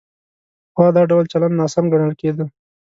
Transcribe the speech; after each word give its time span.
پخوا 0.67 0.87
دا 0.95 1.03
ډول 1.11 1.25
چلند 1.31 1.53
ناسم 1.59 1.83
ګڼل 1.93 2.13
کېده. 2.19 2.45